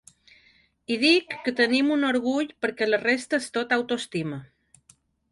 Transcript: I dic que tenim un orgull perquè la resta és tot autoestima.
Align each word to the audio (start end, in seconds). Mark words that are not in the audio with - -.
I 0.93 0.95
dic 1.01 1.35
que 1.47 1.51
tenim 1.59 1.91
un 1.95 2.07
orgull 2.07 2.49
perquè 2.65 2.87
la 2.87 2.99
resta 3.03 3.39
és 3.43 3.51
tot 3.59 3.75
autoestima. 3.77 4.41